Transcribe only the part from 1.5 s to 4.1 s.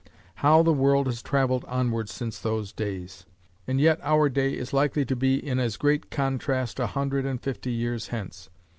onward since those days! and yet